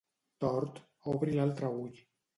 [0.43, 0.81] Tort,
[1.13, 2.05] obri l'altre ull.